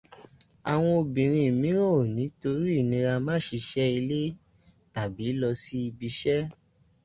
Àwọn 0.71 0.91
obìnrin 1.01 1.51
míràn 1.61 1.91
ò 1.99 2.09
ní 2.15 2.23
torí 2.41 2.71
ìnira 2.81 3.13
máa 3.25 3.41
ṣiṣẹ́ 3.47 3.93
ilé 3.99 4.21
tàbí 4.93 5.25
lọ 5.39 5.49
sí 5.63 5.77
ibiṣẹ́. 5.89 6.41